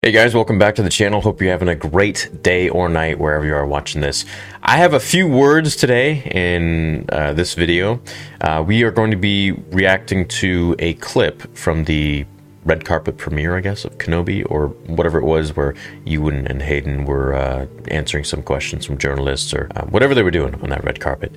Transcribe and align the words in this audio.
Hey 0.00 0.12
guys, 0.12 0.32
welcome 0.32 0.60
back 0.60 0.76
to 0.76 0.82
the 0.84 0.90
channel. 0.90 1.20
Hope 1.20 1.40
you're 1.40 1.50
having 1.50 1.66
a 1.66 1.74
great 1.74 2.30
day 2.40 2.68
or 2.68 2.88
night 2.88 3.18
wherever 3.18 3.44
you 3.44 3.52
are 3.52 3.66
watching 3.66 4.00
this. 4.00 4.24
I 4.62 4.76
have 4.76 4.94
a 4.94 5.00
few 5.00 5.26
words 5.26 5.74
today 5.74 6.22
in 6.30 7.04
uh, 7.10 7.32
this 7.32 7.54
video. 7.54 8.00
Uh, 8.40 8.62
we 8.64 8.84
are 8.84 8.92
going 8.92 9.10
to 9.10 9.16
be 9.16 9.50
reacting 9.72 10.28
to 10.28 10.76
a 10.78 10.94
clip 10.94 11.52
from 11.56 11.82
the 11.82 12.26
red 12.68 12.84
carpet 12.84 13.16
premiere, 13.16 13.56
I 13.56 13.60
guess, 13.60 13.84
of 13.84 13.96
Kenobi 13.98 14.48
or 14.48 14.68
whatever 14.86 15.18
it 15.18 15.24
was, 15.24 15.56
where 15.56 15.74
Ewan 16.04 16.46
and 16.46 16.60
Hayden 16.62 17.06
were 17.06 17.34
uh, 17.34 17.66
answering 17.88 18.24
some 18.24 18.42
questions 18.42 18.84
from 18.84 18.98
journalists 18.98 19.54
or 19.54 19.68
uh, 19.74 19.86
whatever 19.86 20.14
they 20.14 20.22
were 20.22 20.30
doing 20.30 20.54
on 20.62 20.68
that 20.68 20.84
red 20.84 21.00
carpet 21.00 21.32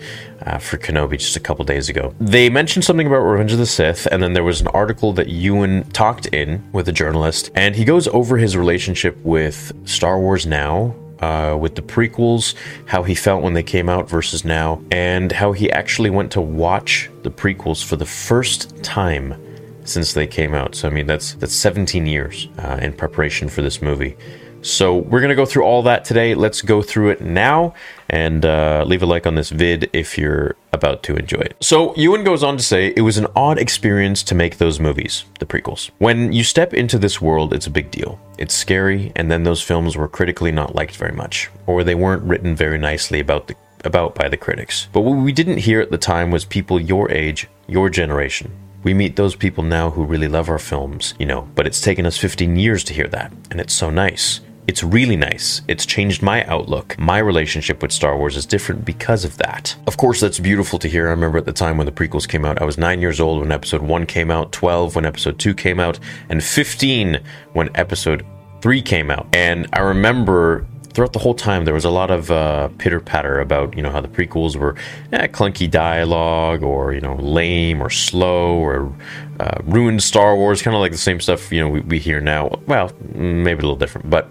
uh, 0.45 0.57
for 0.57 0.77
Kenobi 0.77 1.17
just 1.17 1.37
a 1.37 1.39
couple 1.39 1.63
days 1.63 1.87
ago. 1.89 2.13
They 2.19 2.49
mentioned 2.49 2.83
something 2.83 3.07
about 3.07 3.21
Revenge 3.21 3.53
of 3.53 3.59
the 3.59 3.65
Sith, 3.65 4.05
and 4.11 4.21
then 4.21 4.33
there 4.33 4.43
was 4.43 4.61
an 4.61 4.67
article 4.67 5.13
that 5.13 5.29
Ewan 5.29 5.89
talked 5.91 6.27
in 6.27 6.69
with 6.73 6.89
a 6.89 6.91
journalist, 6.91 7.49
and 7.55 7.75
he 7.75 7.85
goes 7.85 8.07
over 8.09 8.37
his 8.37 8.57
relationship 8.57 9.17
with 9.23 9.71
Star 9.85 10.19
Wars 10.19 10.45
now 10.45 10.93
uh, 11.21 11.55
with 11.59 11.75
the 11.75 11.81
prequels, 11.81 12.55
how 12.87 13.03
he 13.03 13.15
felt 13.15 13.41
when 13.43 13.53
they 13.53 13.63
came 13.63 13.87
out 13.87 14.09
versus 14.09 14.43
now, 14.43 14.81
and 14.91 15.31
how 15.31 15.51
he 15.51 15.71
actually 15.71 16.09
went 16.09 16.31
to 16.31 16.41
watch 16.41 17.09
the 17.23 17.31
prequels 17.31 17.83
for 17.83 17.95
the 17.95 18.05
first 18.05 18.83
time 18.83 19.35
since 19.83 20.13
they 20.13 20.27
came 20.27 20.53
out. 20.53 20.75
So 20.75 20.87
I 20.87 20.91
mean, 20.91 21.07
that's 21.07 21.33
that's 21.35 21.53
17 21.55 22.05
years 22.05 22.47
uh, 22.59 22.79
in 22.81 22.93
preparation 22.93 23.49
for 23.49 23.61
this 23.61 23.81
movie. 23.81 24.15
So 24.63 24.97
we're 24.97 25.21
gonna 25.21 25.35
go 25.35 25.45
through 25.45 25.63
all 25.63 25.81
that 25.83 26.05
today. 26.05 26.35
Let's 26.35 26.61
go 26.61 26.83
through 26.83 27.09
it 27.09 27.21
now, 27.21 27.73
and 28.09 28.45
uh, 28.45 28.83
leave 28.85 29.01
a 29.01 29.07
like 29.07 29.25
on 29.25 29.33
this 29.33 29.49
vid 29.49 29.89
if 29.91 30.17
you're 30.17 30.55
about 30.71 31.01
to 31.03 31.15
enjoy 31.15 31.39
it. 31.39 31.55
So 31.61 31.95
Ewan 31.95 32.23
goes 32.23 32.43
on 32.43 32.57
to 32.57 32.63
say 32.63 32.93
it 32.95 33.01
was 33.01 33.17
an 33.17 33.27
odd 33.35 33.57
experience 33.57 34.21
to 34.23 34.35
make 34.35 34.59
those 34.59 34.79
movies, 34.79 35.25
the 35.39 35.47
prequels. 35.47 35.89
When 35.97 36.31
you 36.31 36.43
step 36.43 36.73
into 36.75 36.99
this 36.99 37.19
world, 37.19 37.53
it's 37.53 37.65
a 37.65 37.71
big 37.71 37.89
deal. 37.89 38.19
It's 38.37 38.53
scary, 38.53 39.11
and 39.15 39.31
then 39.31 39.43
those 39.43 39.63
films 39.63 39.97
were 39.97 40.07
critically 40.07 40.51
not 40.51 40.75
liked 40.75 40.95
very 40.95 41.13
much, 41.13 41.49
or 41.65 41.83
they 41.83 41.95
weren't 41.95 42.23
written 42.23 42.55
very 42.55 42.77
nicely 42.77 43.19
about 43.19 43.47
the 43.47 43.55
about 43.83 44.13
by 44.13 44.29
the 44.29 44.37
critics. 44.37 44.87
But 44.93 45.01
what 45.01 45.17
we 45.17 45.31
didn't 45.31 45.57
hear 45.57 45.81
at 45.81 45.89
the 45.89 45.97
time 45.97 46.29
was 46.29 46.45
people 46.45 46.79
your 46.79 47.11
age, 47.11 47.47
your 47.67 47.89
generation, 47.89 48.51
we 48.83 48.93
meet 48.93 49.15
those 49.15 49.35
people 49.35 49.63
now 49.63 49.91
who 49.91 50.03
really 50.03 50.27
love 50.27 50.49
our 50.49 50.59
films, 50.59 51.13
you 51.19 51.25
know, 51.25 51.47
but 51.55 51.67
it's 51.67 51.81
taken 51.81 52.05
us 52.05 52.17
15 52.17 52.55
years 52.55 52.83
to 52.85 52.93
hear 52.93 53.07
that, 53.07 53.31
and 53.51 53.59
it's 53.59 53.73
so 53.73 53.89
nice. 53.89 54.41
It's 54.67 54.83
really 54.83 55.15
nice. 55.15 55.61
It's 55.67 55.85
changed 55.85 56.21
my 56.21 56.45
outlook. 56.45 56.97
My 56.97 57.17
relationship 57.17 57.81
with 57.81 57.91
Star 57.91 58.15
Wars 58.15 58.37
is 58.37 58.45
different 58.45 58.85
because 58.85 59.25
of 59.25 59.37
that. 59.37 59.75
Of 59.87 59.97
course, 59.97 60.19
that's 60.19 60.39
beautiful 60.39 60.79
to 60.79 60.87
hear. 60.87 61.07
I 61.07 61.11
remember 61.11 61.39
at 61.39 61.45
the 61.45 61.51
time 61.51 61.77
when 61.77 61.85
the 61.85 61.91
prequels 61.91 62.27
came 62.27 62.45
out, 62.45 62.61
I 62.61 62.65
was 62.65 62.77
nine 62.77 63.01
years 63.01 63.19
old 63.19 63.41
when 63.41 63.51
episode 63.51 63.81
one 63.81 64.05
came 64.05 64.31
out, 64.31 64.51
12 64.51 64.95
when 64.95 65.05
episode 65.05 65.39
two 65.39 65.53
came 65.53 65.79
out, 65.79 65.99
and 66.29 66.43
15 66.43 67.19
when 67.53 67.69
episode 67.75 68.25
three 68.61 68.81
came 68.81 69.09
out. 69.09 69.27
And 69.33 69.67
I 69.73 69.79
remember 69.79 70.65
throughout 70.93 71.13
the 71.13 71.19
whole 71.19 71.33
time 71.33 71.65
there 71.65 71.73
was 71.73 71.85
a 71.85 71.89
lot 71.89 72.11
of 72.11 72.31
uh, 72.31 72.67
pitter 72.77 72.99
patter 72.99 73.39
about 73.39 73.75
you 73.75 73.81
know 73.81 73.89
how 73.89 74.01
the 74.01 74.07
prequels 74.07 74.55
were 74.55 74.75
eh, 75.11 75.27
clunky 75.27 75.69
dialogue 75.69 76.63
or 76.63 76.93
you 76.93 77.01
know 77.01 77.15
lame 77.15 77.81
or 77.81 77.89
slow 77.89 78.55
or 78.55 78.93
uh, 79.39 79.59
ruined 79.63 80.03
Star 80.03 80.35
Wars, 80.35 80.61
kind 80.61 80.75
of 80.75 80.81
like 80.81 80.91
the 80.91 80.97
same 80.97 81.19
stuff 81.19 81.51
you 81.51 81.59
know 81.59 81.69
we, 81.69 81.79
we 81.81 81.99
hear 81.99 82.21
now. 82.21 82.59
Well, 82.67 82.91
maybe 83.13 83.59
a 83.59 83.61
little 83.61 83.75
different, 83.75 84.09
but. 84.09 84.29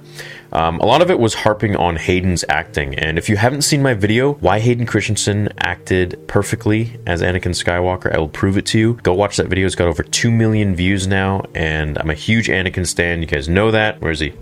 Um, 0.53 0.81
a 0.81 0.85
lot 0.85 1.01
of 1.01 1.13
it 1.13 1.21
was 1.21 1.33
harping 1.33 1.77
on 1.77 1.95
Hayden's 1.95 2.45
acting, 2.49 2.99
and 2.99 3.19
if 3.19 3.29
you 3.29 3.37
haven't 3.37 3.63
seen 3.63 3.83
my 3.83 3.95
video, 3.95 4.33
why 4.35 4.59
Hayden 4.59 4.85
Christensen 4.85 5.49
acted 5.59 6.21
perfectly 6.27 6.99
as 7.07 7.23
Anakin 7.23 7.55
Skywalker, 7.55 8.13
I 8.13 8.19
will 8.19 8.29
prove 8.29 8.59
it 8.59 8.67
to 8.67 8.79
you. 8.81 8.95
Go 9.05 9.15
watch 9.15 9.37
that 9.37 9.47
video; 9.47 9.65
it's 9.67 9.77
got 9.77 9.87
over 9.87 10.03
two 10.03 10.33
million 10.33 10.75
views 10.75 11.07
now, 11.07 11.45
and 11.55 11.97
I'm 11.99 12.11
a 12.11 12.15
huge 12.15 12.49
Anakin 12.49 12.85
stan. 12.85 13.21
You 13.21 13.27
guys 13.27 13.49
know 13.49 13.71
that. 13.71 14.01
Where 14.01 14.11
is 14.11 14.19
he? 14.19 14.33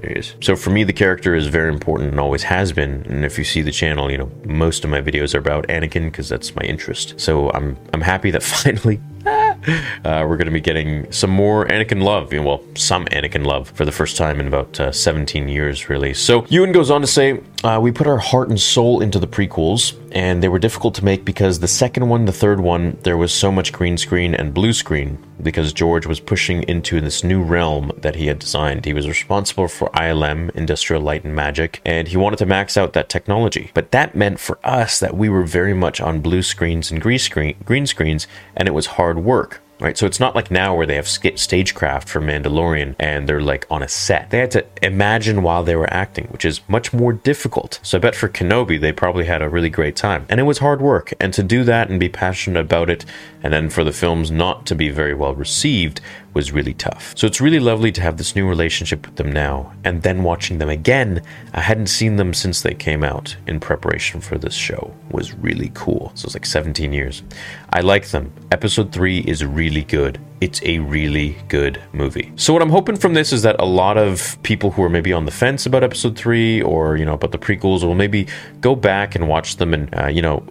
There 0.00 0.10
he 0.10 0.18
is. 0.18 0.34
So 0.40 0.56
for 0.56 0.70
me, 0.70 0.84
the 0.84 0.92
character 0.92 1.34
is 1.34 1.46
very 1.46 1.72
important 1.72 2.10
and 2.10 2.20
always 2.20 2.42
has 2.44 2.72
been. 2.72 3.04
And 3.08 3.24
if 3.24 3.38
you 3.38 3.44
see 3.44 3.62
the 3.62 3.72
channel, 3.72 4.10
you 4.10 4.18
know 4.18 4.30
most 4.44 4.84
of 4.84 4.90
my 4.90 5.00
videos 5.00 5.34
are 5.34 5.38
about 5.38 5.66
Anakin 5.68 6.06
because 6.06 6.28
that's 6.28 6.54
my 6.54 6.62
interest. 6.62 7.18
So 7.18 7.50
I'm 7.50 7.76
I'm 7.92 8.02
happy 8.02 8.30
that 8.30 8.42
finally 8.54 9.00
uh, 9.26 10.24
we're 10.28 10.36
going 10.36 10.46
to 10.46 10.52
be 10.52 10.60
getting 10.60 11.10
some 11.10 11.30
more 11.30 11.66
Anakin 11.66 12.02
love. 12.02 12.32
Well, 12.32 12.62
some 12.74 13.06
Anakin 13.06 13.44
love 13.44 13.70
for 13.70 13.84
the 13.84 13.92
first 13.92 14.16
time 14.16 14.38
in 14.40 14.46
about 14.46 14.78
uh, 14.78 14.92
17 14.92 15.48
years, 15.48 15.88
really. 15.88 16.14
So 16.14 16.46
Ewan 16.48 16.72
goes 16.72 16.90
on 16.90 17.00
to 17.00 17.06
say, 17.06 17.40
uh, 17.66 17.80
"We 17.80 17.90
put 17.90 18.06
our 18.06 18.18
heart 18.18 18.48
and 18.48 18.60
soul 18.60 19.00
into 19.00 19.18
the 19.18 19.26
prequels, 19.26 19.94
and 20.12 20.40
they 20.40 20.48
were 20.48 20.60
difficult 20.60 20.94
to 20.96 21.04
make 21.04 21.24
because 21.24 21.58
the 21.58 21.66
second 21.66 22.08
one, 22.08 22.24
the 22.24 22.32
third 22.32 22.60
one, 22.60 22.96
there 23.02 23.16
was 23.16 23.32
so 23.32 23.50
much 23.50 23.72
green 23.72 23.96
screen 23.96 24.34
and 24.36 24.54
blue 24.54 24.72
screen 24.72 25.18
because 25.42 25.72
George 25.72 26.06
was 26.06 26.20
pushing 26.20 26.62
into 26.64 27.00
this 27.00 27.24
new 27.24 27.42
realm 27.42 27.90
that 27.98 28.14
he 28.14 28.28
had 28.28 28.38
designed. 28.38 28.84
He 28.84 28.94
was 28.94 29.08
responsible 29.08 29.66
for 29.66 29.90
ILM, 29.90 30.50
Industrial 30.54 31.02
Light 31.02 31.24
and 31.24 31.34
Magic, 31.34 31.80
and 31.84 32.06
he 32.06 32.16
wanted 32.16 32.38
to 32.38 32.46
max 32.46 32.76
out 32.76 32.92
that 32.92 33.08
technology. 33.08 33.72
But 33.74 33.90
that 33.90 34.14
meant 34.14 34.38
for 34.38 34.58
us 34.62 35.00
that 35.00 35.16
we 35.16 35.28
were 35.28 35.42
very 35.42 35.74
much 35.74 36.00
on 36.00 36.20
blue 36.20 36.42
screens 36.42 36.92
and 36.92 37.02
green 37.02 37.18
screen 37.18 37.56
green 37.64 37.86
screens, 37.86 38.28
and 38.56 38.68
it 38.68 38.74
was 38.74 38.86
hard 38.86 39.18
work." 39.24 39.60
Right? 39.80 39.96
So 39.98 40.06
it's 40.06 40.20
not 40.20 40.34
like 40.34 40.50
now 40.50 40.74
where 40.74 40.86
they 40.86 40.96
have 40.96 41.08
stagecraft 41.08 42.08
for 42.08 42.20
Mandalorian 42.20 42.94
and 42.98 43.28
they're 43.28 43.40
like 43.40 43.66
on 43.70 43.82
a 43.82 43.88
set. 43.88 44.30
They 44.30 44.38
had 44.38 44.50
to 44.52 44.66
imagine 44.82 45.42
while 45.42 45.62
they 45.62 45.76
were 45.76 45.92
acting, 45.92 46.26
which 46.26 46.44
is 46.44 46.60
much 46.68 46.92
more 46.92 47.12
difficult. 47.12 47.78
So 47.82 47.98
I 47.98 48.00
bet 48.00 48.14
for 48.14 48.28
Kenobi, 48.28 48.80
they 48.80 48.92
probably 48.92 49.24
had 49.24 49.42
a 49.42 49.48
really 49.48 49.70
great 49.70 49.96
time. 49.96 50.26
And 50.28 50.40
it 50.40 50.44
was 50.44 50.58
hard 50.58 50.80
work. 50.80 51.12
And 51.20 51.32
to 51.34 51.42
do 51.42 51.64
that 51.64 51.90
and 51.90 52.00
be 52.00 52.08
passionate 52.08 52.60
about 52.60 52.90
it, 52.90 53.04
and 53.42 53.52
then 53.52 53.70
for 53.70 53.84
the 53.84 53.92
films 53.92 54.30
not 54.30 54.66
to 54.66 54.74
be 54.74 54.88
very 54.88 55.14
well 55.14 55.34
received, 55.34 56.00
was 56.36 56.52
really 56.52 56.74
tough. 56.74 57.14
So 57.16 57.26
it's 57.26 57.40
really 57.40 57.58
lovely 57.58 57.90
to 57.92 58.02
have 58.02 58.18
this 58.18 58.36
new 58.36 58.46
relationship 58.46 59.06
with 59.06 59.16
them 59.16 59.32
now, 59.32 59.72
and 59.84 60.02
then 60.02 60.22
watching 60.22 60.58
them 60.58 60.68
again. 60.68 61.22
I 61.54 61.62
hadn't 61.62 61.86
seen 61.86 62.16
them 62.16 62.34
since 62.34 62.60
they 62.60 62.74
came 62.74 63.02
out 63.02 63.34
in 63.46 63.58
preparation 63.58 64.20
for 64.20 64.36
this 64.36 64.52
show. 64.52 64.94
Was 65.10 65.32
really 65.32 65.70
cool. 65.72 66.12
So 66.14 66.26
it's 66.26 66.34
like 66.34 66.44
17 66.44 66.92
years. 66.92 67.22
I 67.70 67.80
like 67.80 68.08
them. 68.08 68.34
Episode 68.52 68.92
3 68.92 69.20
is 69.20 69.46
really 69.46 69.82
good. 69.82 70.20
It's 70.40 70.60
a 70.62 70.78
really 70.80 71.36
good 71.48 71.82
movie. 71.92 72.32
So 72.36 72.52
what 72.52 72.62
I'm 72.62 72.70
hoping 72.70 72.96
from 72.96 73.14
this 73.14 73.32
is 73.32 73.42
that 73.42 73.56
a 73.58 73.64
lot 73.64 73.96
of 73.96 74.36
people 74.42 74.70
who 74.70 74.82
are 74.82 74.88
maybe 74.88 75.12
on 75.12 75.24
the 75.24 75.30
fence 75.30 75.66
about 75.66 75.82
episode 75.82 76.16
3 76.16 76.62
or, 76.62 76.96
you 76.96 77.04
know, 77.04 77.14
about 77.14 77.32
the 77.32 77.38
prequels 77.38 77.82
will 77.82 77.94
maybe 77.94 78.26
go 78.60 78.74
back 78.74 79.14
and 79.14 79.28
watch 79.28 79.56
them 79.56 79.72
and, 79.72 79.94
uh, 79.94 80.06
you 80.06 80.20
know, 80.20 80.46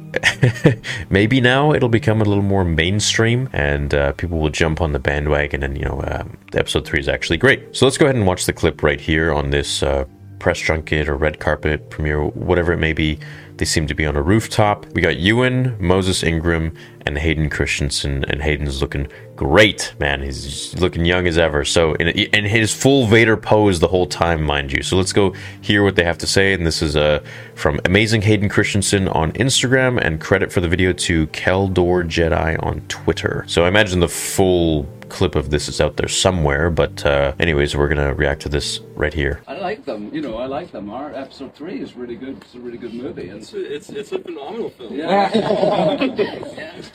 maybe 1.09 1.39
now 1.39 1.73
it'll 1.73 1.89
become 1.89 2.21
a 2.21 2.25
little 2.25 2.43
more 2.43 2.65
mainstream 2.65 3.49
and 3.53 3.93
uh, 3.93 4.11
people 4.13 4.39
will 4.39 4.49
jump 4.49 4.81
on 4.81 4.91
the 4.91 4.99
bandwagon 4.99 5.61
and, 5.63 5.77
you 5.77 5.85
know, 5.85 6.01
um, 6.07 6.37
episode 6.53 6.85
3 6.85 6.99
is 6.99 7.07
actually 7.07 7.37
great. 7.37 7.75
So 7.75 7.85
let's 7.85 7.97
go 7.97 8.05
ahead 8.05 8.15
and 8.15 8.25
watch 8.25 8.45
the 8.45 8.53
clip 8.53 8.81
right 8.81 8.99
here 8.99 9.31
on 9.31 9.51
this 9.51 9.83
uh, 9.83 10.05
press 10.39 10.59
junket 10.59 11.07
or 11.07 11.15
red 11.15 11.39
carpet 11.39 11.89
premiere, 11.89 12.25
whatever 12.25 12.73
it 12.73 12.77
may 12.77 12.93
be. 12.93 13.19
They 13.57 13.65
seem 13.65 13.87
to 13.87 13.95
be 13.95 14.05
on 14.05 14.17
a 14.17 14.21
rooftop. 14.21 14.85
We 14.93 15.01
got 15.01 15.17
Ewan, 15.17 15.77
Moses 15.79 16.23
Ingram, 16.23 16.73
and 17.05 17.17
Hayden 17.17 17.49
Christensen, 17.49 18.25
and 18.25 18.41
Hayden's 18.41 18.81
looking 18.81 19.07
great, 19.37 19.93
man. 19.97 20.21
He's 20.21 20.73
looking 20.75 21.05
young 21.05 21.25
as 21.25 21.37
ever. 21.37 21.63
So, 21.63 21.93
in, 21.93 22.45
his 22.45 22.73
full 22.73 23.05
Vader 23.07 23.37
pose 23.37 23.79
the 23.79 23.87
whole 23.87 24.07
time, 24.07 24.43
mind 24.43 24.73
you. 24.73 24.83
So 24.83 24.97
let's 24.97 25.13
go 25.13 25.33
hear 25.61 25.83
what 25.83 25.95
they 25.95 26.03
have 26.03 26.17
to 26.17 26.27
say. 26.27 26.53
And 26.53 26.65
this 26.65 26.81
is 26.81 26.97
uh, 26.97 27.23
from 27.53 27.79
Amazing 27.85 28.23
Hayden 28.23 28.49
Christensen 28.49 29.07
on 29.07 29.31
Instagram, 29.33 30.01
and 30.01 30.19
credit 30.19 30.51
for 30.51 30.59
the 30.59 30.67
video 30.67 30.91
to 30.91 31.27
Keldor 31.27 32.03
Jedi 32.03 32.61
on 32.61 32.81
Twitter. 32.89 33.45
So 33.47 33.63
I 33.63 33.69
imagine 33.69 34.01
the 34.01 34.09
full 34.09 34.85
clip 35.09 35.35
of 35.35 35.49
this 35.49 35.67
is 35.67 35.79
out 35.81 35.97
there 35.97 36.07
somewhere. 36.07 36.69
But 36.69 37.05
uh, 37.05 37.33
anyways, 37.39 37.75
we're 37.75 37.87
gonna 37.87 38.13
react 38.13 38.41
to 38.43 38.49
this 38.49 38.79
right 38.95 39.13
here. 39.13 39.41
I 39.47 39.55
like 39.57 39.85
them. 39.85 40.09
You 40.13 40.21
know, 40.21 40.37
I 40.37 40.45
like 40.45 40.71
them. 40.71 40.89
Our 40.89 41.13
episode 41.13 41.53
three 41.55 41.79
is 41.81 41.95
really 41.95 42.15
good. 42.15 42.37
It's 42.41 42.55
a 42.55 42.59
really 42.59 42.77
good 42.77 42.93
movie. 42.93 43.29
And 43.29 43.41
It's 43.41 43.53
a, 43.53 43.75
it's, 43.75 43.89
it's 43.89 44.11
a 44.11 44.19
phenomenal 44.19 44.69
film. 44.71 44.93
yeah, 44.95 45.29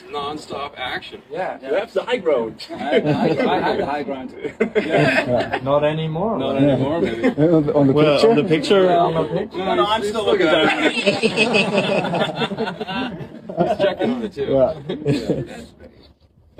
Non-stop 0.11 0.75
action. 0.77 1.21
yeah. 1.31 1.57
yeah 1.61 1.69
That's 1.71 1.93
the 1.93 2.03
high 2.03 2.19
road. 2.19 2.63
I, 2.71 2.73
I, 2.73 3.55
I 3.55 3.59
had 3.59 3.79
the 3.79 3.85
high 3.85 4.03
ground. 4.03 4.33
Yeah. 4.75 5.59
Not 5.63 5.83
anymore. 5.83 6.37
Not 6.37 6.57
anymore, 6.57 7.01
maybe. 7.01 7.27
on 7.29 7.87
the, 7.87 7.93
Well, 7.93 8.15
picture. 8.15 8.29
on 8.29 8.35
the 8.35 8.43
picture. 8.43 8.89
on 8.91 9.13
the 9.13 9.23
picture. 9.39 9.57
No, 9.57 9.75
no, 9.75 9.85
I'm 9.85 10.03
still 10.03 10.25
looking 10.25 10.47
at 10.47 10.65
it. 10.65 10.91
Checking 13.81 14.09
on 14.11 14.23
it 14.23 14.33
too. 14.33 14.45
Yeah. 14.45 15.61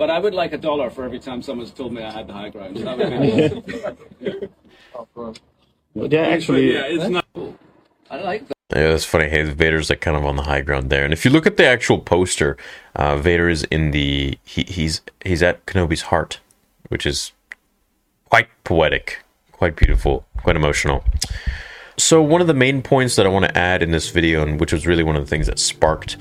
But 0.02 0.10
I 0.10 0.18
would 0.18 0.34
like 0.34 0.52
a 0.52 0.58
dollar 0.58 0.90
for 0.90 1.04
every 1.04 1.20
time 1.20 1.42
someone's 1.42 1.70
told 1.70 1.92
me 1.92 2.02
I 2.02 2.10
had 2.10 2.26
the 2.26 2.32
high 2.32 2.48
ground. 2.48 2.76
That 2.78 2.98
would 2.98 4.18
be 4.18 4.48
Of 4.96 5.14
course. 5.14 5.38
Yeah, 5.94 6.22
actually, 6.22 6.72
yeah, 6.72 6.86
it's 6.86 7.08
not. 7.08 7.24
I 8.10 8.20
like 8.20 8.40
them. 8.48 8.56
Yeah, 8.74 8.88
that's 8.88 9.04
funny. 9.04 9.28
Hey, 9.28 9.44
Vader's 9.44 9.90
like 9.90 10.00
kind 10.00 10.16
of 10.16 10.24
on 10.24 10.34
the 10.34 10.42
high 10.42 10.62
ground 10.62 10.90
there. 10.90 11.04
And 11.04 11.12
if 11.12 11.24
you 11.24 11.30
look 11.30 11.46
at 11.46 11.56
the 11.56 11.64
actual 11.64 12.00
poster, 12.00 12.56
uh, 12.96 13.16
Vader 13.16 13.48
is 13.48 13.62
in 13.70 13.92
the 13.92 14.36
he, 14.42 14.64
he's 14.64 15.02
he's 15.24 15.40
at 15.40 15.64
Kenobi's 15.66 16.02
heart, 16.02 16.40
which 16.88 17.06
is 17.06 17.30
quite 18.28 18.48
poetic, 18.64 19.22
quite 19.52 19.76
beautiful, 19.76 20.26
quite 20.38 20.56
emotional. 20.56 21.04
So 21.96 22.20
one 22.20 22.40
of 22.40 22.48
the 22.48 22.54
main 22.54 22.82
points 22.82 23.14
that 23.14 23.24
I 23.24 23.28
want 23.28 23.44
to 23.44 23.56
add 23.56 23.84
in 23.84 23.92
this 23.92 24.10
video, 24.10 24.42
and 24.42 24.58
which 24.58 24.72
was 24.72 24.84
really 24.84 25.04
one 25.04 25.14
of 25.14 25.22
the 25.22 25.30
things 25.30 25.46
that 25.46 25.60
sparked 25.60 26.16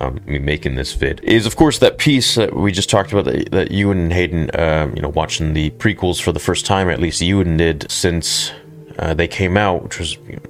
um, 0.00 0.20
making 0.26 0.74
this 0.74 0.92
vid, 0.92 1.20
is 1.22 1.46
of 1.46 1.56
course 1.56 1.78
that 1.78 1.98
piece 1.98 2.34
that 2.34 2.54
we 2.54 2.72
just 2.72 2.90
talked 2.90 3.12
about 3.12 3.24
that, 3.26 3.50
that 3.52 3.70
Ewan 3.70 3.98
and 3.98 4.12
Hayden, 4.12 4.50
um, 4.58 4.94
you 4.94 5.02
know, 5.02 5.08
watching 5.08 5.54
the 5.54 5.70
prequels 5.70 6.20
for 6.20 6.32
the 6.32 6.40
first 6.40 6.66
time, 6.66 6.88
at 6.88 7.00
least 7.00 7.20
Ewan 7.20 7.56
did 7.56 7.90
since 7.90 8.52
uh, 8.98 9.14
they 9.14 9.28
came 9.28 9.56
out, 9.56 9.82
which 9.82 9.98
was 9.98 10.16
you 10.28 10.36
know, 10.36 10.40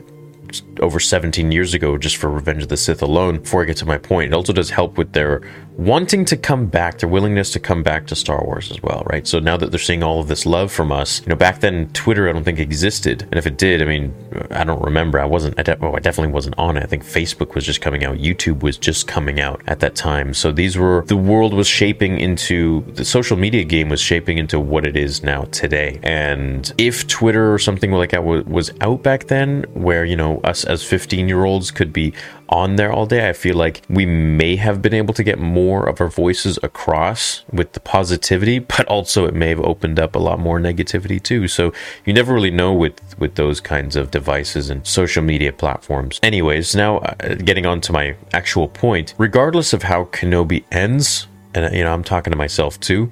over 0.81 1.01
17 1.01 1.53
years 1.53 1.75
ago 1.75 1.99
just 1.99 2.17
for 2.17 2.31
Revenge 2.31 2.63
of 2.63 2.69
the 2.69 2.77
Sith 2.77 3.03
alone. 3.03 3.41
Before 3.41 3.63
I 3.63 3.67
get 3.67 3.77
to 3.79 3.87
my 3.87 3.99
point, 3.99 4.33
it 4.33 4.35
also 4.35 4.53
does 4.53 4.71
help 4.71 4.99
with 4.99 5.13
their 5.13 5.43
wanting 5.77 6.25
to 6.25 6.37
come 6.37 6.67
back, 6.67 6.99
their 6.99 7.09
willingness 7.09 7.53
to 7.53 7.61
come 7.61 7.83
back 7.83 8.07
to 8.07 8.17
Star 8.17 8.43
Wars 8.45 8.71
as 8.71 8.83
well, 8.83 9.03
right? 9.07 9.27
So 9.27 9.39
now 9.39 9.57
that 9.59 9.71
they're 9.71 9.79
seeing 9.79 10.03
all 10.03 10.21
of 10.21 10.29
this 10.29 10.47
love 10.47 10.73
from 10.73 10.91
us, 10.91 11.21
you 11.21 11.29
know, 11.29 11.37
back 11.37 11.61
then 11.61 11.91
Twitter 11.93 12.29
I 12.29 12.33
don't 12.33 12.45
think 12.45 12.59
existed, 12.59 13.23
and 13.23 13.35
if 13.35 13.47
it 13.47 13.59
did, 13.59 13.83
I 13.83 13.85
mean, 13.85 14.15
I 14.51 14.65
don't 14.65 14.83
remember. 14.83 15.21
I 15.21 15.27
wasn't. 15.27 15.59
I, 15.59 15.63
de- 15.63 15.77
well, 15.81 15.95
I 15.95 16.01
definitely 16.01 16.33
wasn't 16.33 16.59
on 16.59 16.77
it. 16.77 16.83
I 16.83 16.87
think 16.87 17.05
Facebook 17.05 17.55
was 17.55 17.65
just 17.65 17.81
coming 17.81 18.05
out. 18.05 18.17
YouTube 18.17 18.63
was 18.63 18.79
just 18.79 19.07
coming 19.07 19.41
out 19.41 19.63
at 19.67 19.81
that 19.81 19.95
time. 19.95 20.33
So 20.33 20.51
these 20.51 20.79
were 20.79 21.05
the 21.07 21.17
world 21.17 21.53
was 21.53 21.67
shaping 21.67 22.19
into 22.19 22.83
the 22.93 23.05
social 23.05 23.37
media 23.37 23.65
game 23.65 23.89
was 23.89 24.01
shaping 24.01 24.39
into 24.39 24.59
what 24.59 24.87
it 24.87 24.97
is 24.97 25.23
now 25.23 25.43
today. 25.45 26.01
And 26.03 26.73
if 26.79 27.07
Twitter 27.07 27.53
or 27.53 27.59
something 27.59 27.93
like 27.93 28.11
that 28.11 28.25
was 28.25 28.73
out 28.81 29.03
back 29.03 29.27
then, 29.27 29.65
where 29.75 30.05
you 30.05 30.17
know 30.17 30.41
us 30.45 30.65
as 30.67 30.85
15 30.85 31.29
year 31.29 31.45
olds 31.45 31.71
could 31.71 31.93
be 31.93 32.13
on 32.49 32.77
there 32.77 32.93
all 32.93 33.07
day, 33.07 33.29
I 33.29 33.33
feel 33.33 33.57
like 33.57 33.83
we 33.89 34.07
may 34.07 34.57
have 34.57 34.81
been 34.81 34.95
able 34.95 35.15
to 35.15 35.25
get 35.25 35.39
more 35.39 35.89
of 35.89 36.01
our 36.01 36.09
voices 36.09 36.59
across 36.63 37.45
with 37.53 37.73
the 37.73 37.81
positivity, 37.81 38.59
but 38.77 38.87
also 38.87 39.27
it 39.27 39.35
may 39.35 39.49
have 39.49 39.61
opened 39.61 39.99
up 39.99 40.15
a 40.15 40.19
lot 40.19 40.39
more 40.39 40.61
negativity 40.61 41.23
too. 41.23 41.49
So 41.49 41.73
you 42.05 42.13
never 42.13 42.33
really 42.33 42.51
know 42.51 42.73
with 42.73 43.01
with 43.19 43.35
those 43.35 43.61
kinds 43.61 43.97
of 43.97 44.11
devices 44.11 44.71
and 44.71 44.87
social 44.87 45.23
media 45.23 45.53
platforms. 45.53 46.21
Anyways, 46.23 46.75
now 46.75 46.99
uh, 46.99 47.35
getting 47.35 47.67
on 47.67 47.81
to 47.83 47.93
my 47.93 48.17
actual 48.33 48.69
point, 48.69 49.15
regardless 49.19 49.73
of 49.73 49.83
how 49.83 50.05
Kenobi 50.07 50.65
ends, 50.71 51.27
and 51.55 51.75
you 51.75 51.83
know 51.83 51.93
I'm 51.93 52.05
talking 52.05 52.31
to 52.31 52.37
myself 52.37 52.79
too, 52.81 53.11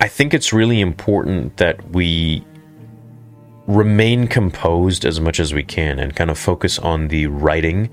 I 0.00 0.08
think 0.08 0.34
it's 0.34 0.52
really 0.52 0.80
important 0.80 1.56
that 1.58 1.90
we 1.90 2.44
remain 3.66 4.28
composed 4.28 5.04
as 5.04 5.20
much 5.20 5.40
as 5.40 5.52
we 5.52 5.62
can 5.62 5.98
and 5.98 6.14
kind 6.14 6.30
of 6.30 6.38
focus 6.38 6.78
on 6.78 7.08
the 7.08 7.26
writing 7.26 7.90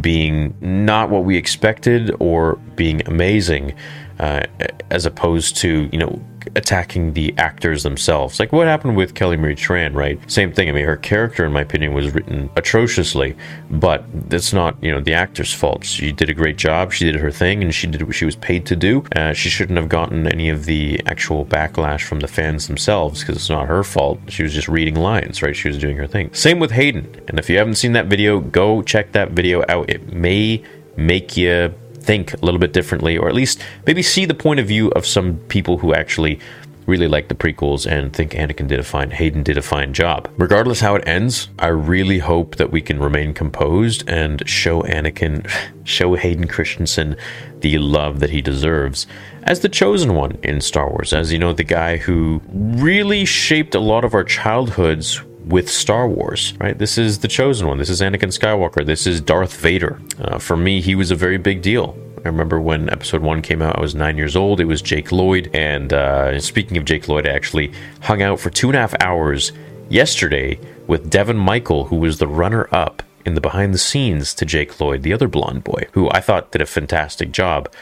being 0.00 0.54
not 0.60 1.10
what 1.10 1.24
we 1.24 1.36
expected 1.36 2.14
or 2.20 2.56
being 2.76 3.06
amazing 3.06 3.74
uh, 4.20 4.42
as 4.90 5.04
opposed 5.04 5.56
to 5.56 5.88
you 5.92 5.98
know 5.98 6.20
attacking 6.54 7.12
the 7.12 7.34
actors 7.38 7.82
themselves. 7.82 8.38
Like 8.38 8.52
what 8.52 8.66
happened 8.66 8.96
with 8.96 9.14
kelly 9.14 9.36
marie 9.36 9.56
tran 9.56 9.94
right? 9.94 10.18
Same 10.30 10.52
thing. 10.52 10.68
I 10.68 10.72
mean 10.72 10.84
her 10.84 10.96
character 10.96 11.44
in 11.44 11.52
my 11.52 11.62
opinion 11.62 11.94
was 11.94 12.14
written 12.14 12.50
atrociously 12.56 13.36
but 13.70 14.04
that's 14.30 14.52
not 14.52 14.76
you 14.82 14.92
know 14.92 15.00
the 15.00 15.14
actor's 15.14 15.52
fault. 15.52 15.84
She 15.84 16.12
did 16.12 16.30
a 16.30 16.34
great 16.34 16.56
job. 16.56 16.92
She 16.92 17.04
did 17.04 17.16
her 17.16 17.30
thing 17.30 17.62
and 17.62 17.74
she 17.74 17.86
did 17.86 18.02
what 18.02 18.14
she 18.14 18.24
was 18.24 18.36
paid 18.36 18.66
to 18.66 18.76
do. 18.76 19.04
Uh, 19.14 19.32
she 19.32 19.48
shouldn't 19.48 19.78
have 19.78 19.88
gotten 19.88 20.26
any 20.26 20.48
of 20.48 20.64
the 20.64 21.00
actual 21.06 21.44
backlash 21.44 22.02
from 22.02 22.20
the 22.20 22.28
fans 22.28 22.66
themselves 22.66 23.20
because 23.20 23.36
it's 23.36 23.50
not 23.50 23.66
her 23.66 23.82
fault. 23.82 24.18
She 24.28 24.42
was 24.42 24.52
just 24.52 24.68
reading 24.68 24.94
lines 24.94 25.42
right? 25.42 25.56
She 25.56 25.68
was 25.68 25.78
doing 25.78 25.96
her 25.96 26.06
thing. 26.06 26.32
Same 26.32 26.58
with 26.58 26.70
hayden. 26.70 27.22
And 27.28 27.38
if 27.38 27.50
you 27.50 27.58
haven't 27.58 27.76
seen 27.76 27.92
that 27.92 28.06
video 28.06 28.40
go 28.40 28.82
check 28.82 29.12
that 29.12 29.32
video 29.32 29.64
out. 29.68 29.90
It 29.90 30.12
may 30.12 30.62
make 30.96 31.36
you 31.36 31.74
think 32.06 32.32
a 32.32 32.44
little 32.44 32.60
bit 32.60 32.72
differently, 32.72 33.18
or 33.18 33.28
at 33.28 33.34
least 33.34 33.60
maybe 33.86 34.02
see 34.02 34.24
the 34.24 34.34
point 34.34 34.60
of 34.60 34.66
view 34.66 34.88
of 34.90 35.04
some 35.04 35.36
people 35.48 35.78
who 35.78 35.92
actually 35.92 36.40
really 36.86 37.08
like 37.08 37.26
the 37.26 37.34
prequels 37.34 37.84
and 37.84 38.12
think 38.12 38.32
Anakin 38.32 38.68
did 38.68 38.78
a 38.78 38.84
fine, 38.84 39.10
Hayden 39.10 39.42
did 39.42 39.58
a 39.58 39.62
fine 39.62 39.92
job. 39.92 40.30
Regardless 40.36 40.80
how 40.80 40.94
it 40.94 41.06
ends, 41.06 41.48
I 41.58 41.66
really 41.66 42.20
hope 42.20 42.56
that 42.56 42.70
we 42.70 42.80
can 42.80 43.00
remain 43.00 43.34
composed 43.34 44.08
and 44.08 44.48
show 44.48 44.82
Anakin, 44.82 45.50
show 45.84 46.14
Hayden 46.14 46.46
Christensen 46.46 47.16
the 47.60 47.78
love 47.78 48.20
that 48.20 48.30
he 48.30 48.40
deserves 48.40 49.06
as 49.46 49.60
the 49.60 49.68
chosen 49.68 50.14
one 50.14 50.38
in 50.42 50.60
Star 50.60 50.90
Wars, 50.90 51.12
as 51.12 51.32
you 51.32 51.38
know, 51.38 51.52
the 51.52 51.64
guy 51.64 51.96
who 51.96 52.42
really 52.52 53.24
shaped 53.24 53.74
a 53.74 53.80
lot 53.80 54.04
of 54.04 54.12
our 54.12 54.24
childhoods 54.24 55.22
with 55.46 55.70
Star 55.70 56.08
Wars, 56.08 56.54
right? 56.58 56.76
This 56.76 56.98
is 56.98 57.20
the 57.20 57.28
chosen 57.28 57.68
one. 57.68 57.78
This 57.78 57.88
is 57.88 58.00
Anakin 58.00 58.36
Skywalker. 58.36 58.84
This 58.84 59.06
is 59.06 59.20
Darth 59.20 59.56
Vader. 59.56 60.00
Uh, 60.18 60.38
for 60.38 60.56
me, 60.56 60.80
he 60.80 60.94
was 60.94 61.10
a 61.10 61.14
very 61.14 61.38
big 61.38 61.62
deal. 61.62 61.96
I 62.18 62.28
remember 62.28 62.60
when 62.60 62.90
episode 62.90 63.22
one 63.22 63.42
came 63.42 63.62
out, 63.62 63.78
I 63.78 63.80
was 63.80 63.94
nine 63.94 64.16
years 64.16 64.34
old. 64.34 64.60
It 64.60 64.64
was 64.64 64.82
Jake 64.82 65.12
Lloyd. 65.12 65.48
And 65.54 65.92
uh, 65.92 66.40
speaking 66.40 66.76
of 66.76 66.84
Jake 66.84 67.06
Lloyd, 67.06 67.26
I 67.26 67.30
actually 67.30 67.72
hung 68.00 68.22
out 68.22 68.40
for 68.40 68.50
two 68.50 68.68
and 68.68 68.76
a 68.76 68.80
half 68.80 68.94
hours 69.00 69.52
yesterday 69.88 70.58
with 70.88 71.08
Devin 71.08 71.36
Michael, 71.36 71.84
who 71.84 71.96
was 71.96 72.18
the 72.18 72.26
runner 72.26 72.68
up 72.74 73.04
in 73.24 73.34
the 73.34 73.40
behind 73.40 73.72
the 73.72 73.78
scenes 73.78 74.34
to 74.34 74.44
Jake 74.44 74.80
Lloyd, 74.80 75.04
the 75.04 75.12
other 75.12 75.28
blonde 75.28 75.62
boy, 75.62 75.86
who 75.92 76.10
I 76.10 76.20
thought 76.20 76.50
did 76.50 76.60
a 76.60 76.66
fantastic 76.66 77.30
job. 77.30 77.72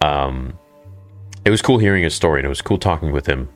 Um, 0.00 0.58
it 1.44 1.50
was 1.50 1.62
cool 1.62 1.78
hearing 1.78 2.02
his 2.02 2.14
story 2.14 2.40
and 2.40 2.46
it 2.46 2.48
was 2.48 2.62
cool 2.62 2.78
talking 2.78 3.12
with 3.12 3.26
him. 3.26 3.48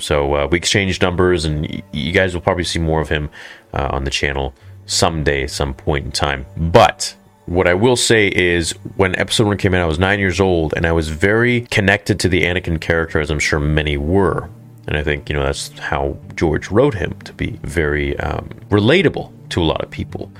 So 0.00 0.34
uh, 0.34 0.46
we 0.50 0.58
exchanged 0.58 1.02
numbers, 1.02 1.44
and 1.44 1.82
you 1.92 2.12
guys 2.12 2.34
will 2.34 2.40
probably 2.40 2.64
see 2.64 2.78
more 2.78 3.00
of 3.00 3.08
him 3.08 3.30
uh, 3.72 3.88
on 3.90 4.04
the 4.04 4.10
channel 4.10 4.54
someday, 4.86 5.46
some 5.46 5.74
point 5.74 6.04
in 6.04 6.12
time. 6.12 6.46
But 6.56 7.14
what 7.46 7.66
I 7.66 7.74
will 7.74 7.96
say 7.96 8.28
is, 8.28 8.72
when 8.96 9.16
episode 9.18 9.46
one 9.46 9.56
came 9.56 9.74
out, 9.74 9.82
I 9.82 9.86
was 9.86 9.98
nine 9.98 10.18
years 10.18 10.40
old, 10.40 10.74
and 10.76 10.86
I 10.86 10.92
was 10.92 11.08
very 11.08 11.62
connected 11.62 12.20
to 12.20 12.28
the 12.28 12.42
Anakin 12.42 12.80
character, 12.80 13.20
as 13.20 13.30
I'm 13.30 13.38
sure 13.38 13.60
many 13.60 13.96
were. 13.96 14.48
And 14.86 14.96
I 14.96 15.02
think 15.02 15.28
you 15.28 15.36
know 15.36 15.44
that's 15.44 15.76
how 15.78 16.16
George 16.34 16.70
wrote 16.70 16.94
him 16.94 17.14
to 17.24 17.32
be 17.32 17.58
very 17.62 18.18
um, 18.18 18.48
relatable 18.70 19.32
to 19.50 19.62
a 19.62 19.64
lot 19.64 19.82
of 19.82 19.90
people, 19.90 20.32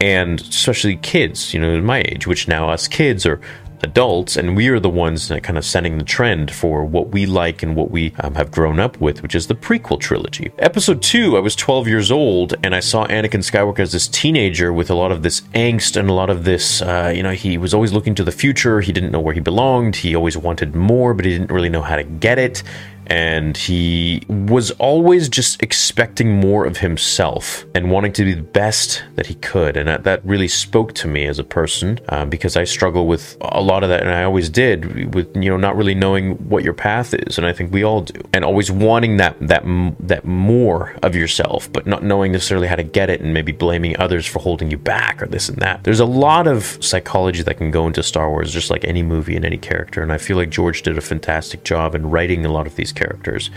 and 0.00 0.40
especially 0.40 0.96
kids. 0.96 1.52
You 1.52 1.60
know, 1.60 1.80
my 1.82 2.00
age, 2.00 2.26
which 2.26 2.48
now 2.48 2.70
us 2.70 2.88
kids 2.88 3.26
are 3.26 3.40
adults, 3.82 4.36
and 4.36 4.56
we 4.56 4.68
are 4.68 4.80
the 4.80 4.88
ones 4.88 5.28
that 5.28 5.42
kind 5.42 5.58
of 5.58 5.64
setting 5.64 5.98
the 5.98 6.04
trend 6.04 6.50
for 6.50 6.84
what 6.84 7.08
we 7.08 7.26
like 7.26 7.62
and 7.62 7.76
what 7.76 7.90
we 7.90 8.12
um, 8.20 8.34
have 8.34 8.50
grown 8.50 8.80
up 8.80 9.00
with, 9.00 9.22
which 9.22 9.34
is 9.34 9.46
the 9.46 9.54
prequel 9.54 9.98
trilogy. 9.98 10.50
Episode 10.58 11.02
two, 11.02 11.36
I 11.36 11.40
was 11.40 11.54
12 11.56 11.88
years 11.88 12.10
old, 12.10 12.54
and 12.62 12.74
I 12.74 12.80
saw 12.80 13.06
Anakin 13.06 13.42
Skywalker 13.42 13.80
as 13.80 13.92
this 13.92 14.08
teenager 14.08 14.72
with 14.72 14.90
a 14.90 14.94
lot 14.94 15.12
of 15.12 15.22
this 15.22 15.42
angst 15.54 15.96
and 15.96 16.08
a 16.10 16.12
lot 16.12 16.30
of 16.30 16.44
this, 16.44 16.82
uh, 16.82 17.12
you 17.14 17.22
know, 17.22 17.32
he 17.32 17.58
was 17.58 17.74
always 17.74 17.92
looking 17.92 18.14
to 18.16 18.24
the 18.24 18.32
future. 18.32 18.80
He 18.80 18.92
didn't 18.92 19.12
know 19.12 19.20
where 19.20 19.34
he 19.34 19.40
belonged. 19.40 19.96
He 19.96 20.14
always 20.14 20.36
wanted 20.36 20.74
more, 20.74 21.14
but 21.14 21.24
he 21.24 21.32
didn't 21.32 21.50
really 21.50 21.68
know 21.68 21.82
how 21.82 21.96
to 21.96 22.04
get 22.04 22.38
it. 22.38 22.62
And 23.08 23.56
he 23.56 24.22
was 24.28 24.70
always 24.72 25.28
just 25.28 25.62
expecting 25.62 26.38
more 26.40 26.66
of 26.66 26.78
himself 26.78 27.64
and 27.74 27.90
wanting 27.90 28.12
to 28.12 28.24
be 28.24 28.34
the 28.34 28.42
best 28.42 29.02
that 29.16 29.26
he 29.26 29.34
could. 29.36 29.76
And 29.76 29.88
that, 29.88 30.04
that 30.04 30.24
really 30.24 30.48
spoke 30.48 30.92
to 30.94 31.08
me 31.08 31.26
as 31.26 31.38
a 31.38 31.44
person 31.44 31.98
uh, 32.08 32.26
because 32.26 32.56
I 32.56 32.64
struggle 32.64 33.06
with 33.06 33.36
a 33.40 33.62
lot 33.62 33.82
of 33.82 33.88
that, 33.88 34.02
and 34.02 34.10
I 34.10 34.24
always 34.24 34.48
did 34.48 35.14
with 35.14 35.34
you 35.36 35.50
know 35.50 35.56
not 35.56 35.76
really 35.76 35.94
knowing 35.94 36.32
what 36.48 36.64
your 36.64 36.74
path 36.74 37.14
is, 37.14 37.38
and 37.38 37.46
I 37.46 37.52
think 37.52 37.72
we 37.72 37.82
all 37.82 38.02
do, 38.02 38.20
and 38.32 38.44
always 38.44 38.70
wanting 38.70 39.16
that 39.18 39.36
that 39.40 39.64
that 40.00 40.24
more 40.24 40.94
of 41.02 41.14
yourself, 41.14 41.72
but 41.72 41.86
not 41.86 42.02
knowing 42.02 42.32
necessarily 42.32 42.68
how 42.68 42.76
to 42.76 42.82
get 42.82 43.10
it, 43.10 43.20
and 43.20 43.32
maybe 43.32 43.52
blaming 43.52 43.98
others 43.98 44.26
for 44.26 44.38
holding 44.38 44.70
you 44.70 44.78
back 44.78 45.22
or 45.22 45.26
this 45.26 45.48
and 45.48 45.58
that. 45.58 45.84
There's 45.84 46.00
a 46.00 46.06
lot 46.06 46.46
of 46.46 46.78
psychology 46.80 47.42
that 47.42 47.56
can 47.56 47.70
go 47.70 47.86
into 47.86 48.02
Star 48.02 48.30
Wars, 48.30 48.52
just 48.52 48.70
like 48.70 48.84
any 48.84 49.02
movie 49.02 49.36
and 49.36 49.44
any 49.44 49.58
character, 49.58 50.02
and 50.02 50.12
I 50.12 50.18
feel 50.18 50.36
like 50.36 50.50
George 50.50 50.82
did 50.82 50.98
a 50.98 51.02
fantastic 51.02 51.64
job 51.64 51.94
in 51.94 52.10
writing 52.10 52.44
a 52.44 52.52
lot 52.52 52.66
of 52.66 52.76
these 52.76 52.92
characters 52.98 53.50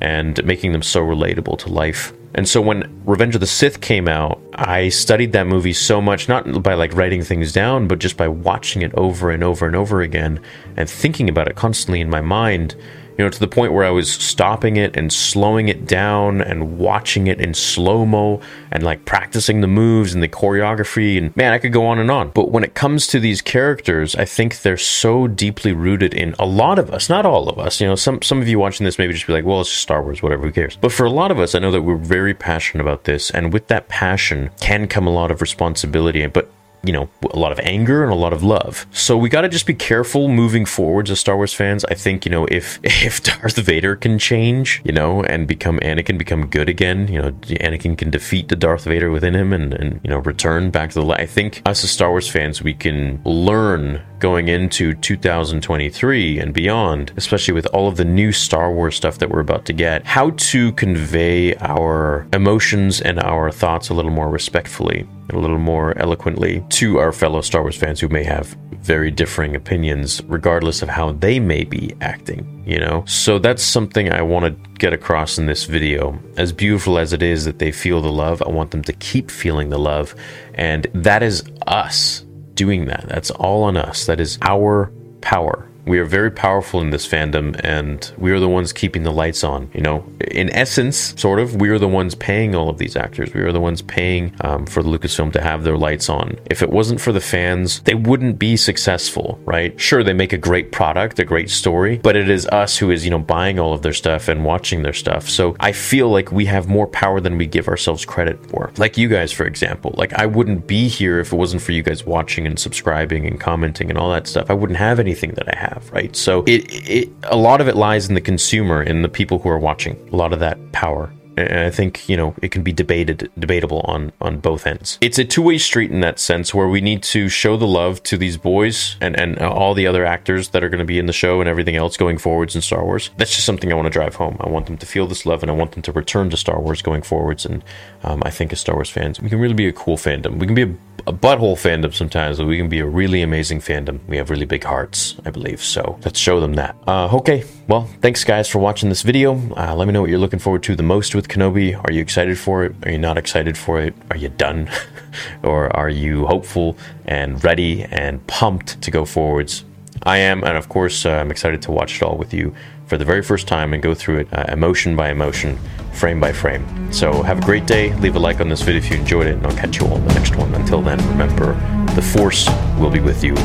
and 0.00 0.42
making 0.44 0.72
them 0.72 0.82
so 0.82 1.00
relatable 1.00 1.58
to 1.58 1.68
life. 1.68 2.12
And 2.34 2.48
so 2.48 2.60
when 2.60 3.02
Revenge 3.04 3.34
of 3.34 3.40
the 3.40 3.46
Sith 3.46 3.80
came 3.80 4.06
out, 4.06 4.40
I 4.54 4.90
studied 4.90 5.32
that 5.32 5.46
movie 5.46 5.72
so 5.72 6.00
much, 6.00 6.28
not 6.28 6.62
by 6.62 6.74
like 6.74 6.92
writing 6.94 7.22
things 7.22 7.52
down, 7.52 7.88
but 7.88 7.98
just 7.98 8.16
by 8.16 8.28
watching 8.28 8.82
it 8.82 8.92
over 8.94 9.30
and 9.30 9.42
over 9.42 9.66
and 9.66 9.74
over 9.74 10.02
again 10.02 10.40
and 10.76 10.88
thinking 10.88 11.28
about 11.28 11.48
it 11.48 11.56
constantly 11.56 12.00
in 12.00 12.10
my 12.10 12.20
mind 12.20 12.76
you 13.18 13.24
know, 13.24 13.30
to 13.30 13.40
the 13.40 13.48
point 13.48 13.72
where 13.72 13.84
I 13.84 13.90
was 13.90 14.10
stopping 14.10 14.76
it 14.76 14.96
and 14.96 15.12
slowing 15.12 15.68
it 15.68 15.86
down 15.86 16.40
and 16.40 16.78
watching 16.78 17.26
it 17.26 17.40
in 17.40 17.52
slow 17.52 18.06
mo 18.06 18.40
and 18.70 18.84
like 18.84 19.04
practicing 19.04 19.60
the 19.60 19.66
moves 19.66 20.14
and 20.14 20.22
the 20.22 20.28
choreography. 20.28 21.18
And 21.18 21.36
man, 21.36 21.52
I 21.52 21.58
could 21.58 21.72
go 21.72 21.84
on 21.84 21.98
and 21.98 22.12
on. 22.12 22.30
But 22.30 22.52
when 22.52 22.62
it 22.62 22.74
comes 22.74 23.08
to 23.08 23.18
these 23.18 23.42
characters, 23.42 24.14
I 24.14 24.24
think 24.24 24.60
they're 24.60 24.76
so 24.76 25.26
deeply 25.26 25.72
rooted 25.72 26.14
in 26.14 26.36
a 26.38 26.46
lot 26.46 26.78
of 26.78 26.92
us, 26.92 27.08
not 27.08 27.26
all 27.26 27.48
of 27.48 27.58
us. 27.58 27.80
You 27.80 27.88
know, 27.88 27.96
some 27.96 28.22
some 28.22 28.40
of 28.40 28.46
you 28.46 28.60
watching 28.60 28.84
this 28.84 28.98
maybe 28.98 29.12
just 29.12 29.26
be 29.26 29.32
like, 29.32 29.44
well, 29.44 29.62
it's 29.62 29.70
just 29.70 29.82
Star 29.82 30.00
Wars, 30.00 30.22
whatever, 30.22 30.46
who 30.46 30.52
cares? 30.52 30.76
But 30.76 30.92
for 30.92 31.04
a 31.04 31.10
lot 31.10 31.32
of 31.32 31.40
us, 31.40 31.56
I 31.56 31.58
know 31.58 31.72
that 31.72 31.82
we're 31.82 31.96
very 31.96 32.34
passionate 32.34 32.82
about 32.82 33.02
this, 33.02 33.30
and 33.30 33.52
with 33.52 33.66
that 33.66 33.88
passion 33.88 34.50
can 34.60 34.86
come 34.86 35.08
a 35.08 35.10
lot 35.10 35.32
of 35.32 35.40
responsibility. 35.40 36.24
But 36.28 36.48
you 36.84 36.92
know, 36.92 37.08
a 37.32 37.38
lot 37.38 37.52
of 37.52 37.58
anger 37.60 38.02
and 38.02 38.12
a 38.12 38.16
lot 38.16 38.32
of 38.32 38.42
love. 38.42 38.86
So 38.92 39.16
we 39.16 39.28
got 39.28 39.42
to 39.42 39.48
just 39.48 39.66
be 39.66 39.74
careful 39.74 40.28
moving 40.28 40.64
forwards 40.64 41.10
as 41.10 41.20
Star 41.20 41.36
Wars 41.36 41.52
fans. 41.52 41.84
I 41.86 41.94
think, 41.94 42.24
you 42.24 42.30
know, 42.30 42.46
if 42.46 42.78
if 42.82 43.22
Darth 43.22 43.56
Vader 43.56 43.96
can 43.96 44.18
change, 44.18 44.80
you 44.84 44.92
know, 44.92 45.22
and 45.24 45.46
become 45.46 45.78
Anakin, 45.80 46.18
become 46.18 46.46
good 46.46 46.68
again, 46.68 47.08
you 47.08 47.20
know, 47.20 47.32
Anakin 47.32 47.96
can 47.96 48.10
defeat 48.10 48.48
the 48.48 48.56
Darth 48.56 48.84
Vader 48.84 49.10
within 49.10 49.34
him 49.34 49.52
and, 49.52 49.74
and 49.74 50.00
you 50.02 50.10
know, 50.10 50.18
return 50.18 50.70
back 50.70 50.90
to 50.90 51.00
the 51.00 51.04
light. 51.04 51.20
I 51.20 51.26
think 51.26 51.62
us 51.66 51.84
as 51.84 51.90
Star 51.90 52.10
Wars 52.10 52.28
fans, 52.28 52.62
we 52.62 52.74
can 52.74 53.20
learn 53.24 54.02
going 54.18 54.48
into 54.48 54.94
2023 54.94 56.40
and 56.40 56.52
beyond, 56.52 57.12
especially 57.16 57.54
with 57.54 57.66
all 57.66 57.88
of 57.88 57.96
the 57.96 58.04
new 58.04 58.32
Star 58.32 58.72
Wars 58.72 58.96
stuff 58.96 59.18
that 59.18 59.30
we're 59.30 59.40
about 59.40 59.64
to 59.66 59.72
get, 59.72 60.04
how 60.04 60.30
to 60.30 60.72
convey 60.72 61.54
our 61.56 62.26
emotions 62.32 63.00
and 63.00 63.20
our 63.20 63.50
thoughts 63.50 63.88
a 63.88 63.94
little 63.94 64.10
more 64.10 64.28
respectfully 64.28 65.06
a 65.30 65.38
little 65.38 65.58
more 65.58 65.96
eloquently 65.98 66.64
to 66.70 66.98
our 66.98 67.12
fellow 67.12 67.40
Star 67.40 67.62
Wars 67.62 67.76
fans 67.76 68.00
who 68.00 68.08
may 68.08 68.24
have 68.24 68.56
very 68.80 69.10
differing 69.10 69.54
opinions, 69.54 70.22
regardless 70.24 70.82
of 70.82 70.88
how 70.88 71.12
they 71.12 71.38
may 71.40 71.64
be 71.64 71.94
acting, 72.00 72.62
you 72.66 72.78
know? 72.78 73.04
So 73.06 73.38
that's 73.38 73.62
something 73.62 74.10
I 74.10 74.22
want 74.22 74.44
to 74.46 74.70
get 74.78 74.92
across 74.92 75.38
in 75.38 75.46
this 75.46 75.64
video. 75.64 76.18
As 76.36 76.52
beautiful 76.52 76.98
as 76.98 77.12
it 77.12 77.22
is 77.22 77.44
that 77.44 77.58
they 77.58 77.72
feel 77.72 78.00
the 78.00 78.12
love, 78.12 78.42
I 78.42 78.48
want 78.48 78.70
them 78.70 78.82
to 78.84 78.92
keep 78.94 79.30
feeling 79.30 79.68
the 79.68 79.78
love. 79.78 80.14
And 80.54 80.86
that 80.94 81.22
is 81.22 81.44
us 81.66 82.24
doing 82.54 82.86
that. 82.86 83.06
That's 83.08 83.30
all 83.30 83.64
on 83.64 83.76
us. 83.76 84.06
That 84.06 84.20
is 84.20 84.38
our 84.42 84.92
power. 85.20 85.68
We 85.88 85.98
are 86.00 86.04
very 86.04 86.30
powerful 86.30 86.82
in 86.82 86.90
this 86.90 87.08
fandom, 87.08 87.58
and 87.64 88.12
we 88.18 88.30
are 88.32 88.38
the 88.38 88.48
ones 88.48 88.74
keeping 88.74 89.04
the 89.04 89.10
lights 89.10 89.42
on. 89.42 89.70
You 89.72 89.80
know, 89.80 90.04
in 90.30 90.50
essence, 90.50 91.18
sort 91.18 91.40
of, 91.40 91.56
we 91.56 91.70
are 91.70 91.78
the 91.78 91.88
ones 91.88 92.14
paying 92.14 92.54
all 92.54 92.68
of 92.68 92.76
these 92.76 92.94
actors. 92.94 93.32
We 93.32 93.40
are 93.40 93.52
the 93.52 93.60
ones 93.60 93.80
paying 93.80 94.34
um, 94.42 94.66
for 94.66 94.82
Lucasfilm 94.82 95.32
to 95.32 95.40
have 95.40 95.64
their 95.64 95.78
lights 95.78 96.10
on. 96.10 96.38
If 96.50 96.62
it 96.62 96.68
wasn't 96.68 97.00
for 97.00 97.10
the 97.10 97.22
fans, 97.22 97.80
they 97.80 97.94
wouldn't 97.94 98.38
be 98.38 98.54
successful, 98.58 99.40
right? 99.46 99.80
Sure, 99.80 100.04
they 100.04 100.12
make 100.12 100.34
a 100.34 100.38
great 100.38 100.72
product, 100.72 101.18
a 101.20 101.24
great 101.24 101.48
story, 101.48 101.96
but 101.96 102.16
it 102.16 102.28
is 102.28 102.46
us 102.48 102.76
who 102.76 102.90
is, 102.90 103.06
you 103.06 103.10
know, 103.10 103.18
buying 103.18 103.58
all 103.58 103.72
of 103.72 103.80
their 103.80 103.94
stuff 103.94 104.28
and 104.28 104.44
watching 104.44 104.82
their 104.82 104.92
stuff. 104.92 105.26
So 105.26 105.56
I 105.58 105.72
feel 105.72 106.10
like 106.10 106.30
we 106.30 106.44
have 106.44 106.68
more 106.68 106.86
power 106.86 107.18
than 107.18 107.38
we 107.38 107.46
give 107.46 107.66
ourselves 107.66 108.04
credit 108.04 108.44
for. 108.50 108.72
Like 108.76 108.98
you 108.98 109.08
guys, 109.08 109.32
for 109.32 109.46
example. 109.46 109.94
Like 109.96 110.12
I 110.12 110.26
wouldn't 110.26 110.66
be 110.66 110.86
here 110.86 111.18
if 111.18 111.32
it 111.32 111.36
wasn't 111.36 111.62
for 111.62 111.72
you 111.72 111.82
guys 111.82 112.04
watching 112.04 112.46
and 112.46 112.58
subscribing 112.58 113.26
and 113.26 113.40
commenting 113.40 113.88
and 113.88 113.98
all 113.98 114.10
that 114.10 114.26
stuff. 114.26 114.50
I 114.50 114.54
wouldn't 114.54 114.78
have 114.78 115.00
anything 115.00 115.32
that 115.32 115.48
I 115.48 115.58
have 115.58 115.77
have, 115.78 115.92
right? 115.92 116.14
So 116.14 116.44
it, 116.46 116.64
it 116.88 117.08
a 117.24 117.36
lot 117.36 117.60
of 117.60 117.68
it 117.68 117.76
lies 117.76 118.08
in 118.08 118.14
the 118.14 118.20
consumer, 118.20 118.82
in 118.82 119.02
the 119.02 119.08
people 119.08 119.38
who 119.38 119.48
are 119.48 119.58
watching. 119.58 119.96
A 120.12 120.16
lot 120.16 120.32
of 120.32 120.40
that 120.40 120.72
power 120.72 121.10
and 121.38 121.60
I 121.60 121.70
think 121.70 122.08
you 122.08 122.16
know 122.16 122.34
it 122.42 122.50
can 122.50 122.62
be 122.62 122.72
debated, 122.72 123.30
debatable 123.38 123.80
on 123.82 124.12
on 124.20 124.40
both 124.40 124.66
ends. 124.66 124.98
It's 125.00 125.18
a 125.18 125.24
two 125.24 125.42
way 125.42 125.58
street 125.58 125.90
in 125.90 126.00
that 126.00 126.18
sense, 126.18 126.52
where 126.52 126.68
we 126.68 126.80
need 126.80 127.02
to 127.04 127.28
show 127.28 127.56
the 127.56 127.66
love 127.66 128.02
to 128.04 128.16
these 128.16 128.36
boys 128.36 128.96
and 129.00 129.18
and 129.18 129.38
all 129.38 129.74
the 129.74 129.86
other 129.86 130.04
actors 130.04 130.48
that 130.48 130.64
are 130.64 130.68
going 130.68 130.80
to 130.80 130.84
be 130.84 130.98
in 130.98 131.06
the 131.06 131.12
show 131.12 131.40
and 131.40 131.48
everything 131.48 131.76
else 131.76 131.96
going 131.96 132.18
forwards 132.18 132.56
in 132.56 132.62
Star 132.62 132.84
Wars. 132.84 133.10
That's 133.16 133.32
just 133.32 133.46
something 133.46 133.70
I 133.72 133.76
want 133.76 133.86
to 133.86 133.90
drive 133.90 134.16
home. 134.16 134.36
I 134.40 134.48
want 134.48 134.66
them 134.66 134.78
to 134.78 134.86
feel 134.86 135.06
this 135.06 135.26
love, 135.26 135.42
and 135.42 135.50
I 135.50 135.54
want 135.54 135.72
them 135.72 135.82
to 135.82 135.92
return 135.92 136.30
to 136.30 136.36
Star 136.36 136.60
Wars 136.60 136.82
going 136.82 137.02
forwards. 137.02 137.46
And 137.46 137.62
um, 138.02 138.22
I 138.24 138.30
think 138.30 138.52
as 138.52 138.60
Star 138.60 138.74
Wars 138.74 138.90
fans, 138.90 139.20
we 139.20 139.28
can 139.28 139.38
really 139.38 139.54
be 139.54 139.68
a 139.68 139.72
cool 139.72 139.96
fandom. 139.96 140.38
We 140.38 140.46
can 140.46 140.54
be 140.54 140.62
a 140.62 140.74
a 141.06 141.12
butthole 141.12 141.56
fandom 141.56 141.94
sometimes, 141.94 142.38
but 142.38 142.46
we 142.46 142.58
can 142.58 142.68
be 142.68 142.80
a 142.80 142.86
really 142.86 143.22
amazing 143.22 143.60
fandom. 143.60 144.00
We 144.06 144.16
have 144.16 144.30
really 144.30 144.46
big 144.46 144.64
hearts, 144.64 145.16
I 145.24 145.30
believe. 145.30 145.62
So 145.62 145.98
let's 146.04 146.18
show 146.18 146.40
them 146.40 146.54
that. 146.54 146.76
Uh, 146.86 147.16
okay, 147.16 147.44
well, 147.66 147.88
thanks 148.02 148.24
guys 148.24 148.48
for 148.48 148.58
watching 148.58 148.88
this 148.88 149.02
video. 149.02 149.34
Uh, 149.56 149.74
let 149.74 149.86
me 149.86 149.92
know 149.92 150.00
what 150.00 150.10
you're 150.10 150.18
looking 150.18 150.38
forward 150.38 150.62
to 150.64 150.76
the 150.76 150.82
most 150.82 151.14
with 151.14 151.28
Kenobi. 151.28 151.74
Are 151.82 151.92
you 151.92 152.02
excited 152.02 152.38
for 152.38 152.64
it? 152.64 152.74
Are 152.84 152.90
you 152.90 152.98
not 152.98 153.16
excited 153.16 153.56
for 153.56 153.80
it? 153.80 153.94
Are 154.10 154.16
you 154.16 154.28
done? 154.28 154.70
or 155.42 155.74
are 155.76 155.88
you 155.88 156.26
hopeful 156.26 156.76
and 157.06 157.42
ready 157.42 157.84
and 157.84 158.26
pumped 158.26 158.80
to 158.82 158.90
go 158.90 159.04
forwards? 159.04 159.64
I 160.02 160.18
am, 160.18 160.44
and 160.44 160.56
of 160.56 160.68
course, 160.68 161.04
uh, 161.04 161.10
I'm 161.10 161.30
excited 161.30 161.62
to 161.62 161.72
watch 161.72 161.96
it 161.96 162.02
all 162.02 162.16
with 162.16 162.32
you 162.32 162.54
for 162.88 162.96
the 162.96 163.04
very 163.04 163.22
first 163.22 163.46
time 163.46 163.74
and 163.74 163.82
go 163.82 163.94
through 163.94 164.20
it 164.20 164.32
uh, 164.32 164.46
emotion 164.48 164.96
by 164.96 165.10
emotion, 165.10 165.58
frame 165.92 166.18
by 166.18 166.32
frame. 166.32 166.92
So 166.92 167.22
have 167.22 167.38
a 167.38 167.44
great 167.44 167.66
day. 167.66 167.94
Leave 167.96 168.16
a 168.16 168.18
like 168.18 168.40
on 168.40 168.48
this 168.48 168.62
video 168.62 168.80
if 168.80 168.90
you 168.90 168.96
enjoyed 168.96 169.26
it, 169.26 169.34
and 169.34 169.46
I'll 169.46 169.56
catch 169.56 169.78
you 169.78 169.86
all 169.86 169.96
in 169.96 170.06
the 170.06 170.14
next 170.14 170.36
one. 170.36 170.54
Until 170.54 170.80
then, 170.80 170.98
remember, 171.08 171.52
the 171.94 172.02
Force 172.02 172.48
will 172.78 172.90
be 172.90 173.00
with 173.00 173.22
you 173.22 173.36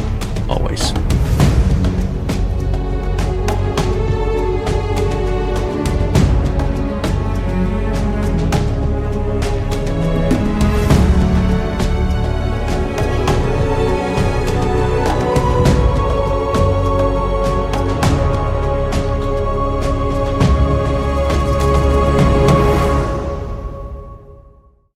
always. 0.49 0.93